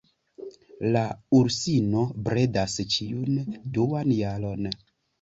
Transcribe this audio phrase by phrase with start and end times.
[0.95, 1.03] La
[1.41, 4.71] ursino bredas ĉiun duan jaron.